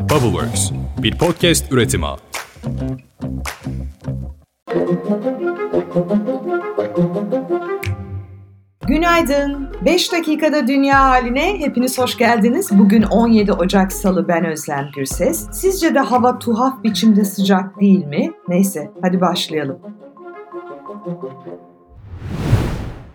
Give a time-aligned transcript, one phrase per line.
[0.00, 0.70] Bubbleworks,
[1.02, 2.06] bir podcast üretimi.
[8.86, 9.68] Günaydın.
[9.84, 12.68] 5 dakikada dünya haline hepiniz hoş geldiniz.
[12.78, 15.48] Bugün 17 Ocak Salı ben Özlem Gürses.
[15.52, 18.32] Sizce de hava tuhaf biçimde sıcak değil mi?
[18.48, 19.78] Neyse hadi başlayalım.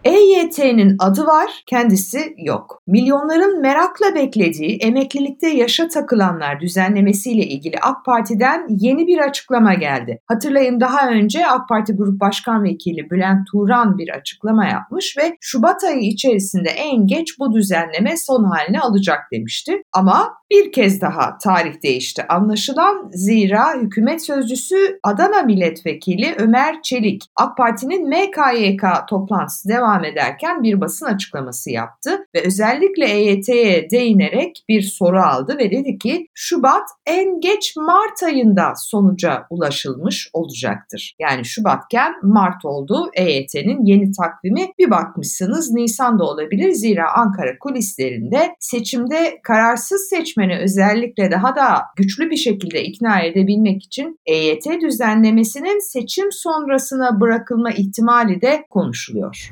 [0.05, 2.81] EYT'nin adı var, kendisi yok.
[2.87, 10.19] Milyonların merakla beklediği emeklilikte yaşa takılanlar düzenlemesiyle ilgili AK Parti'den yeni bir açıklama geldi.
[10.25, 15.83] Hatırlayın daha önce AK Parti Grup Başkan Vekili Bülent Turan bir açıklama yapmış ve Şubat
[15.83, 19.81] ayı içerisinde en geç bu düzenleme son haline alacak demişti.
[19.93, 27.57] Ama bir kez daha tarih değişti anlaşılan zira hükümet sözcüsü Adana Milletvekili Ömer Çelik AK
[27.57, 35.19] Parti'nin MKYK toplantısı devam ederken bir basın açıklaması yaptı ve özellikle EYT'ye değinerek bir soru
[35.19, 41.15] aldı ve dedi ki Şubat en geç Mart ayında sonuca ulaşılmış olacaktır.
[41.19, 49.39] Yani Şubatken Mart oldu EYT'nin yeni takvimi bir bakmışsınız Nisan'da olabilir zira Ankara kulislerinde seçimde
[49.43, 57.21] kararsız seçmeni özellikle daha da güçlü bir şekilde ikna edebilmek için EYT düzenlemesinin seçim sonrasına
[57.21, 59.51] bırakılma ihtimali de konuşuluyor.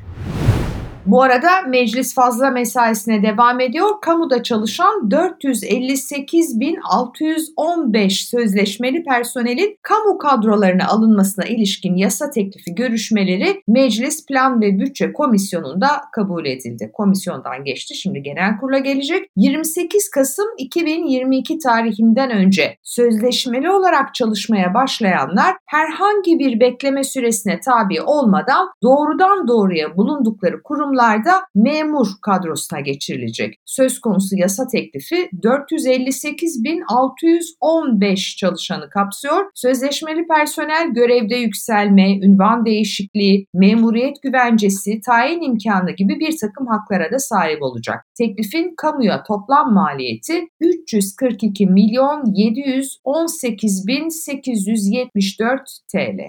[1.06, 3.88] Bu arada meclis fazla mesaisine devam ediyor.
[4.02, 14.78] Kamuda çalışan 458.615 sözleşmeli personelin kamu kadrolarına alınmasına ilişkin yasa teklifi görüşmeleri Meclis Plan ve
[14.78, 16.90] Bütçe Komisyonu'nda kabul edildi.
[16.92, 19.30] Komisyondan geçti şimdi genel kurula gelecek.
[19.36, 28.68] 28 Kasım 2022 tarihinden önce sözleşmeli olarak çalışmaya başlayanlar herhangi bir bekleme süresine tabi olmadan
[28.82, 33.54] doğrudan doğruya bulundukları kurum kurumlarda memur kadrosuna geçirilecek.
[33.64, 39.50] Söz konusu yasa teklifi 458.615 çalışanı kapsıyor.
[39.54, 47.18] Sözleşmeli personel görevde yükselme, ünvan değişikliği, memuriyet güvencesi, tayin imkanı gibi bir takım haklara da
[47.18, 48.04] sahip olacak.
[48.18, 55.60] Teklifin kamuya toplam maliyeti 342 milyon 718 bin 874
[55.92, 56.20] TL.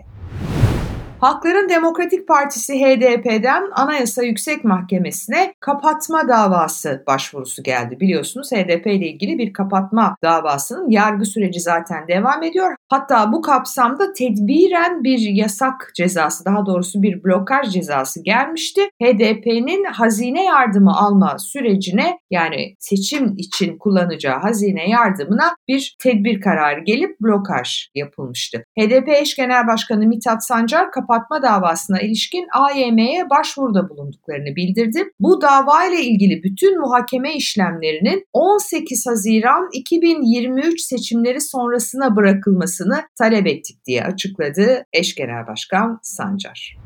[1.26, 8.00] Halkların Demokratik Partisi HDP'den Anayasa Yüksek Mahkemesi'ne kapatma davası başvurusu geldi.
[8.00, 12.76] Biliyorsunuz HDP ile ilgili bir kapatma davasının yargı süreci zaten devam ediyor.
[12.90, 18.82] Hatta bu kapsamda tedbiren bir yasak cezası daha doğrusu bir blokaj cezası gelmişti.
[19.04, 27.20] HDP'nin hazine yardımı alma sürecine yani seçim için kullanacağı hazine yardımına bir tedbir kararı gelip
[27.22, 28.64] blokaj yapılmıştı.
[28.80, 35.04] HDP eş genel başkanı Mithat Sancar kapatma davasına ilişkin AYM'ye başvuruda bulunduklarını bildirdi.
[35.20, 43.86] Bu dava ile ilgili bütün muhakeme işlemlerinin 18 Haziran 2023 seçimleri sonrasına bırakılmasını talep ettik
[43.86, 46.78] diye açıkladı eş genel başkan Sancar.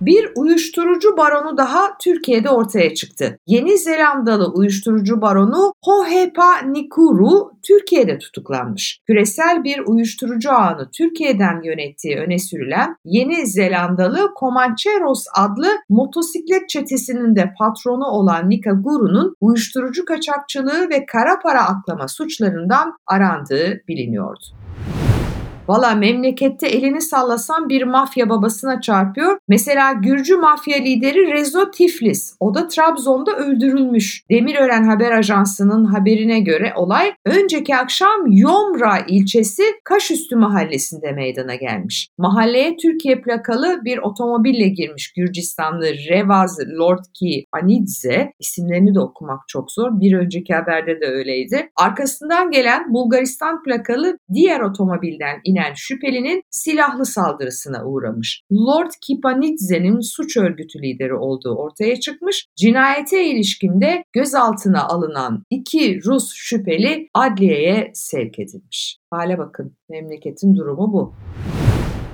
[0.00, 3.38] Bir uyuşturucu baronu daha Türkiye'de ortaya çıktı.
[3.46, 9.00] Yeni Zelandalı uyuşturucu baronu Hohepa Nikuru Türkiye'de tutuklanmış.
[9.06, 17.52] Küresel bir uyuşturucu ağını Türkiye'den yönettiği öne sürülen Yeni Zelandalı Comancheros adlı motosiklet çetesinin de
[17.58, 24.44] patronu olan Nika Guru'nun uyuşturucu kaçakçılığı ve kara para aklama suçlarından arandığı biliniyordu.
[25.68, 29.38] Valla memlekette elini sallasan bir mafya babasına çarpıyor.
[29.48, 32.36] Mesela Gürcü mafya lideri Rezo Tiflis.
[32.40, 34.24] O da Trabzon'da öldürülmüş.
[34.30, 42.08] Demirören Haber Ajansı'nın haberine göre olay önceki akşam Yomra ilçesi Kaşüstü mahallesinde meydana gelmiş.
[42.18, 48.32] Mahalleye Türkiye plakalı bir otomobille girmiş Gürcistanlı Revaz Lordki Anidze.
[48.40, 50.00] İsimlerini de okumak çok zor.
[50.00, 51.70] Bir önceki haberde de öyleydi.
[51.76, 58.42] Arkasından gelen Bulgaristan plakalı diğer otomobilden inen inen şüphelinin silahlı saldırısına uğramış.
[58.52, 62.46] Lord Kipanidze'nin suç örgütü lideri olduğu ortaya çıkmış.
[62.56, 68.98] Cinayete ilişkinde gözaltına alınan iki Rus şüpheli adliyeye sevk edilmiş.
[69.10, 71.14] Hale bakın memleketin durumu bu.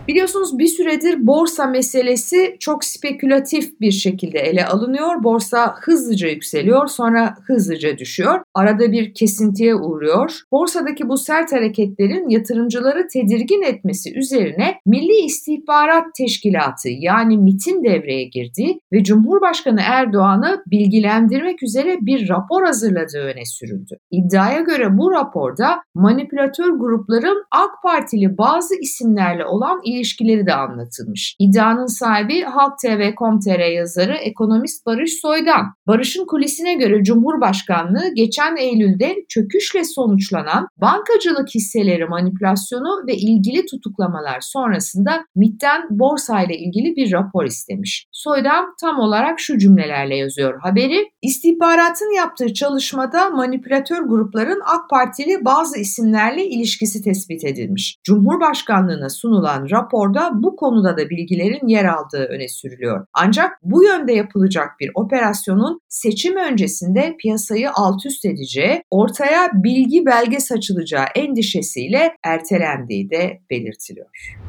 [0.08, 5.24] Biliyorsunuz bir süredir borsa meselesi çok spekülatif bir şekilde ele alınıyor.
[5.24, 8.40] Borsa hızlıca yükseliyor sonra hızlıca düşüyor.
[8.54, 10.40] Arada bir kesintiye uğruyor.
[10.52, 18.80] Borsadaki bu sert hareketlerin yatırımcıları tedirgin etmesi üzerine Milli İstihbarat Teşkilatı yani MIT'in devreye girdiği
[18.92, 23.96] ve Cumhurbaşkanı Erdoğan'ı bilgilendirmek üzere bir rapor hazırladığı öne sürüldü.
[24.10, 31.36] İddiaya göre bu raporda manipülatör grupların AK Partili bazı isimlerle olan ilişkileri de anlatılmış.
[31.38, 35.64] İddianın sahibi Halk TV Com.tr yazarı ekonomist Barış Soydan.
[35.86, 45.24] Barış'ın kulisine göre Cumhurbaşkanlığı geçen Eylül'de çöküşle sonuçlanan bankacılık hisseleri manipülasyonu ve ilgili tutuklamalar sonrasında
[45.36, 48.06] MIT'ten borsayla ilgili bir rapor istemiş.
[48.12, 51.10] Soydan tam olarak şu cümlelerle yazıyor haberi.
[51.22, 57.96] İstihbaratın yaptığı çalışmada manipülatör grupların AK Partili bazı isimlerle ilişkisi tespit edilmiş.
[58.04, 63.06] Cumhurbaşkanlığına sunulan raporda bu konuda da bilgilerin yer aldığı öne sürülüyor.
[63.14, 70.40] Ancak bu yönde yapılacak bir operasyonun seçim öncesinde piyasayı alt üst edeceği, ortaya bilgi belge
[70.40, 74.43] saçılacağı endişesiyle ertelendiği de belirtiliyor.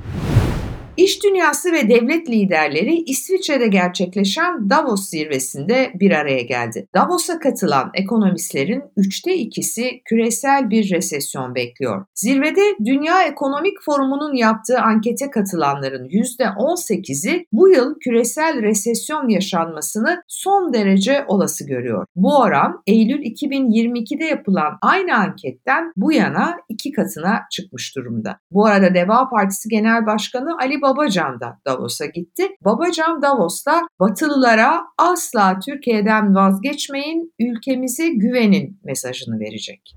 [0.98, 6.88] İş dünyası ve devlet liderleri İsviçre'de gerçekleşen Davos zirvesinde bir araya geldi.
[6.96, 12.06] Davos'a katılan ekonomistlerin üçte ikisi küresel bir resesyon bekliyor.
[12.14, 21.26] Zirvede Dünya Ekonomik Forumu'nun yaptığı ankete katılanların %18'i bu yıl küresel resesyon yaşanmasını son derece
[21.28, 22.06] olası görüyor.
[22.16, 28.40] Bu oran Eylül 2022'de yapılan aynı anketten bu yana iki katına çıkmış durumda.
[28.52, 32.48] Bu arada Deva Partisi Genel Başkanı Ali Babacan da Davos'a gitti.
[32.66, 39.96] Babacan Davos'ta Batılılara asla Türkiye'den vazgeçmeyin, ülkemize güvenin mesajını verecek.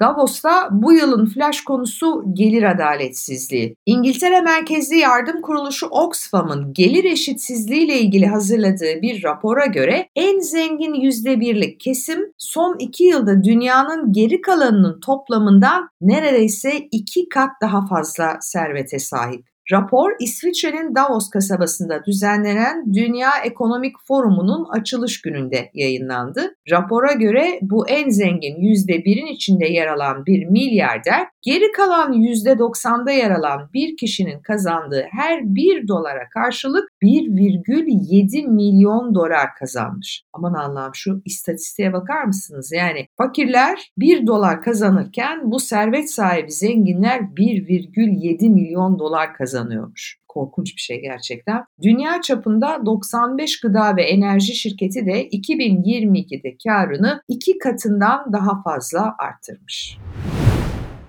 [0.00, 3.76] Davos'ta bu yılın flash konusu gelir adaletsizliği.
[3.86, 10.94] İngiltere merkezli yardım kuruluşu Oxfam'ın gelir eşitsizliği ile ilgili hazırladığı bir rapora göre en zengin
[10.94, 18.98] %1'lik kesim son iki yılda dünyanın geri kalanının toplamından neredeyse iki kat daha fazla servete
[18.98, 19.55] sahip.
[19.72, 26.54] Rapor İsviçre'nin Davos kasabasında düzenlenen Dünya Ekonomik Forumu'nun açılış gününde yayınlandı.
[26.70, 33.30] Rapora göre bu en zengin %1'in içinde yer alan bir milyarder, geri kalan %90'da yer
[33.30, 40.22] alan bir kişinin kazandığı her 1 dolara karşılık 1,7 milyon dolar kazanmış.
[40.32, 42.72] Aman Allah'ım şu istatistiğe bakar mısınız?
[42.72, 50.80] Yani fakirler 1 dolar kazanırken bu servet sahibi zenginler 1,7 milyon dolar kazanıyormuş korkunç bir
[50.80, 51.64] şey gerçekten.
[51.82, 59.98] Dünya çapında 95 gıda ve enerji şirketi de 2022'de karını iki katından daha fazla arttırmış.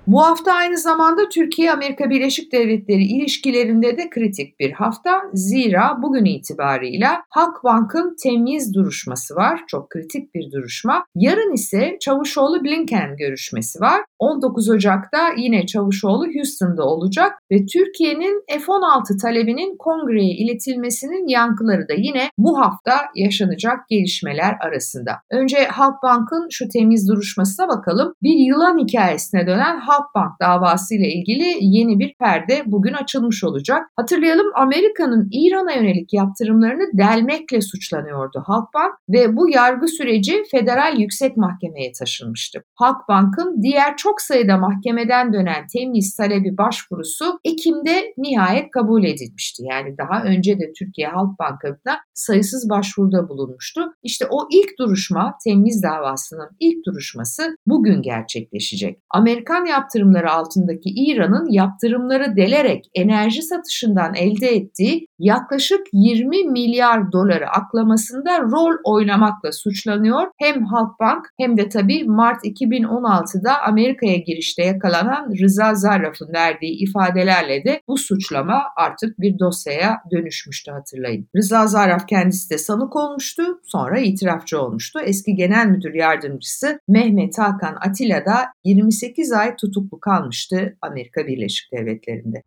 [0.07, 5.21] Bu hafta aynı zamanda Türkiye-Amerika Birleşik Devletleri ilişkilerinde de kritik bir hafta.
[5.33, 9.63] Zira bugün itibarıyla Halkbank'ın temyiz duruşması var.
[9.67, 11.05] Çok kritik bir duruşma.
[11.15, 14.01] Yarın ise Çavuşoğlu-Blinken görüşmesi var.
[14.19, 22.29] 19 Ocak'ta yine Çavuşoğlu Houston'da olacak ve Türkiye'nin F-16 talebinin kongreye iletilmesinin yankıları da yine
[22.37, 25.11] bu hafta yaşanacak gelişmeler arasında.
[25.31, 28.13] Önce Halkbank'ın şu temiz duruşmasına bakalım.
[28.23, 33.81] Bir yılan hikayesine dönen Halk Halkbank davası ile ilgili yeni bir perde bugün açılmış olacak.
[33.95, 41.91] Hatırlayalım Amerika'nın İran'a yönelik yaptırımlarını delmekle suçlanıyordu Halkbank ve bu yargı süreci Federal Yüksek Mahkeme'ye
[41.99, 42.63] taşınmıştı.
[42.75, 49.63] Halkbank'ın diğer çok sayıda mahkemeden dönen temiz talebi başvurusu Ekim'de nihayet kabul edilmişti.
[49.71, 53.81] Yani daha önce de Türkiye Halk Bankası'na sayısız başvuruda bulunmuştu.
[54.03, 58.99] İşte o ilk duruşma, temiz davasının ilk duruşması bugün gerçekleşecek.
[59.09, 67.49] Amerikan yaptırımları yaptırımları altındaki İran'ın yaptırımları delerek enerji satışından elde ettiği yaklaşık 20 milyar doları
[67.49, 70.27] aklamasında rol oynamakla suçlanıyor.
[70.37, 77.81] Hem Halkbank hem de tabii Mart 2016'da Amerika'ya girişte yakalanan Rıza Zarraf'ın verdiği ifadelerle de
[77.87, 81.27] bu suçlama artık bir dosyaya dönüşmüştü hatırlayın.
[81.35, 84.99] Rıza Zarraf kendisi de sanık olmuştu, sonra itirafçı olmuştu.
[85.05, 92.43] Eski Genel Müdür Yardımcısı Mehmet Hakan Atilla da 28 ay tutuklu kalmıştı Amerika Birleşik Devletleri'nde.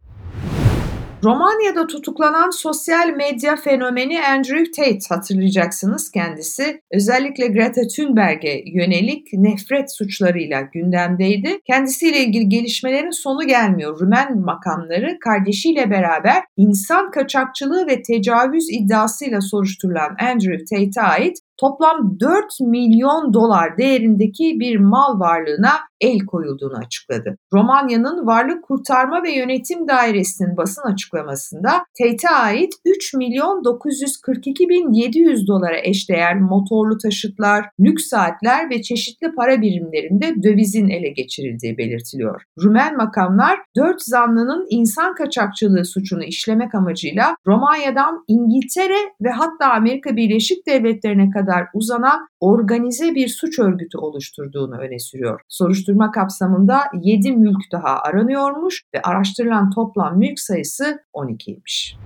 [1.24, 6.80] Romanya'da tutuklanan sosyal medya fenomeni Andrew Tate hatırlayacaksınız kendisi.
[6.92, 11.60] Özellikle Greta Thunberg'e yönelik nefret suçlarıyla gündemdeydi.
[11.66, 14.00] Kendisiyle ilgili gelişmelerin sonu gelmiyor.
[14.00, 22.60] Rumen makamları kardeşiyle beraber insan kaçakçılığı ve tecavüz iddiasıyla soruşturulan Andrew Tate'e ait toplam 4
[22.60, 27.36] milyon dolar değerindeki bir mal varlığına el koyulduğunu açıkladı.
[27.52, 35.48] Romanya'nın Varlık Kurtarma ve Yönetim Dairesi'nin basın açıklamasında Tate'e ait 3 milyon 942 bin 700
[35.48, 42.42] dolara eşdeğer motorlu taşıtlar, lüks saatler ve çeşitli para birimlerinde dövizin ele geçirildiği belirtiliyor.
[42.62, 50.66] Rumen makamlar 4 zanlının insan kaçakçılığı suçunu işlemek amacıyla Romanya'dan İngiltere ve hatta Amerika Birleşik
[50.66, 55.40] Devletleri'ne kadar kadar uzanan organize bir suç örgütü oluşturduğunu öne sürüyor.
[55.48, 61.96] Soruşturma kapsamında 7 mülk daha aranıyormuş ve araştırılan toplam mülk sayısı 12'ymiş.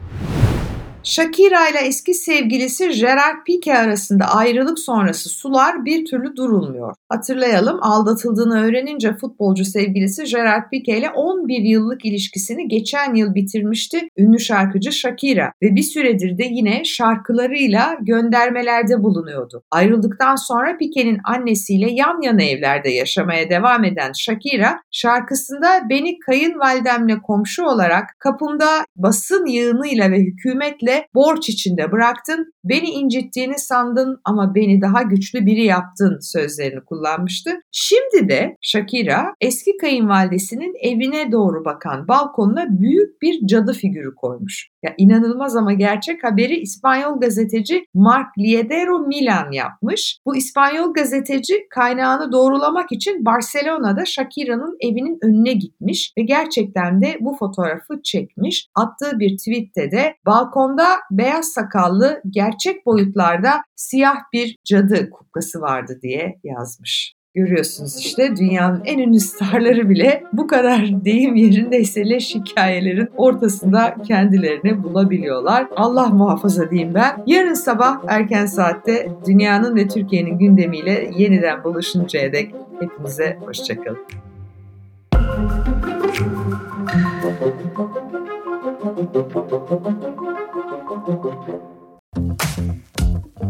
[1.05, 6.95] Shakira ile eski sevgilisi Gerard Pique arasında ayrılık sonrası sular bir türlü durulmuyor.
[7.09, 14.41] Hatırlayalım aldatıldığını öğrenince futbolcu sevgilisi Gerard Pique ile 11 yıllık ilişkisini geçen yıl bitirmişti ünlü
[14.41, 19.63] şarkıcı Shakira ve bir süredir de yine şarkılarıyla göndermelerde bulunuyordu.
[19.71, 27.65] Ayrıldıktan sonra Pique'nin annesiyle yan yana evlerde yaşamaya devam eden Shakira şarkısında beni kayınvalidemle komşu
[27.65, 34.81] olarak kapımda basın yığınıyla ve hükümetle de borç içinde bıraktın, beni incittiğini sandın ama beni
[34.81, 37.51] daha güçlü biri yaptın sözlerini kullanmıştı.
[37.73, 44.69] Şimdi de Shakira eski kayınvalidesinin evine doğru bakan balkonuna büyük bir cadı figürü koymuş.
[44.85, 50.19] Ya inanılmaz ama gerçek haberi İspanyol gazeteci Mark Liedero Milan yapmış.
[50.27, 57.37] Bu İspanyol gazeteci kaynağını doğrulamak için Barcelona'da Shakira'nın evinin önüne gitmiş ve gerçekten de bu
[57.39, 58.69] fotoğrafı çekmiş.
[58.75, 66.41] Attığı bir tweette de balkonda beyaz sakallı gerçek boyutlarda siyah bir cadı kuklası vardı diye
[66.45, 67.15] yazmış.
[67.37, 74.83] Görüyorsunuz işte dünyanın en ünlü starları bile bu kadar deyim yerindeyse leş hikayelerin ortasında kendilerini
[74.83, 75.67] bulabiliyorlar.
[75.77, 77.25] Allah muhafaza diyeyim ben.
[77.27, 83.99] Yarın sabah erken saatte dünyanın ve Türkiye'nin gündemiyle yeniden buluşuncaya dek hepinize hoşçakalın.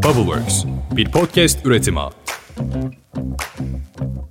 [0.03, 0.65] Bubbleworks
[0.95, 1.99] bir podcast üretimi.
[2.55, 2.97] thank
[3.59, 4.29] you